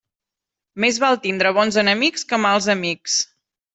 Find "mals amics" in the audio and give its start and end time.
2.47-3.19